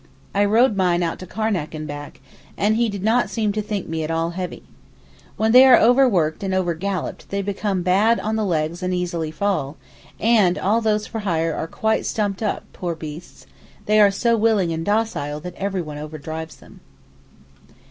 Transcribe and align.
I 0.33 0.45
rode 0.45 0.75
mine 0.75 1.03
out 1.03 1.19
to 1.19 1.27
Karnac 1.27 1.75
and 1.75 1.87
back, 1.87 2.21
and 2.57 2.75
he 2.75 2.89
did 2.89 3.03
not 3.03 3.29
seem 3.29 3.51
to 3.51 3.61
think 3.61 3.87
me 3.87 4.03
at 4.03 4.09
all 4.09 4.31
heavy. 4.31 4.63
When 5.37 5.51
they 5.51 5.63
are 5.63 5.77
overworked 5.77 6.41
and 6.41 6.55
overgalloped 6.55 7.29
they 7.29 7.43
become 7.43 7.83
bad 7.83 8.19
on 8.19 8.35
the 8.35 8.43
legs 8.43 8.81
and 8.81 8.95
easily 8.95 9.29
fall, 9.29 9.77
and 10.19 10.57
all 10.57 10.81
those 10.81 11.05
for 11.05 11.19
hire 11.19 11.53
are 11.53 11.67
quite 11.67 12.07
stumped 12.07 12.41
up, 12.41 12.63
poor 12.73 12.95
beasts—they 12.95 13.99
are 13.99 14.09
so 14.09 14.35
willing 14.35 14.73
and 14.73 14.83
docile 14.83 15.39
that 15.41 15.53
everyone 15.53 15.99
overdrives 15.99 16.55
them. 16.57 16.79